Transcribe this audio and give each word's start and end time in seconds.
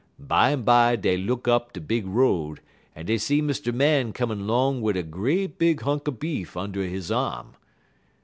Bimeby 0.17 0.99
dey 0.99 1.15
look 1.15 1.47
up 1.47 1.73
de 1.73 1.79
big 1.79 2.07
road, 2.07 2.59
en 2.95 3.05
dey 3.05 3.19
see 3.19 3.39
Mr. 3.39 3.71
Man 3.71 4.13
comin' 4.13 4.47
'long 4.47 4.81
wid 4.81 4.97
a 4.97 5.03
great 5.03 5.59
big 5.59 5.81
hunk 5.81 6.07
er 6.07 6.11
beef 6.11 6.57
und' 6.57 6.73
he 6.75 7.13
arm. 7.13 7.53